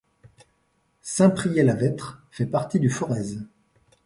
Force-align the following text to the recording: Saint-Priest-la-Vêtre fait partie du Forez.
Saint-Priest-la-Vêtre 1.03 2.23
fait 2.31 2.47
partie 2.47 2.79
du 2.79 2.89
Forez. 2.89 3.37